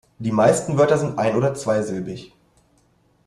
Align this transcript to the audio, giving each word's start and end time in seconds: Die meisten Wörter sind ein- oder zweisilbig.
Die 0.17 0.31
meisten 0.31 0.79
Wörter 0.79 0.97
sind 0.97 1.19
ein- 1.19 1.35
oder 1.35 1.53
zweisilbig. 1.53 2.33